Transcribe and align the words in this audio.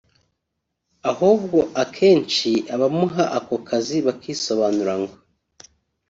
ahubwo 1.11 1.57
akenshi 1.83 2.51
abamuha 2.73 3.23
aka 3.37 3.57
kazi 3.67 3.97
bakisobanura 4.05 4.93
ngo 5.01 5.15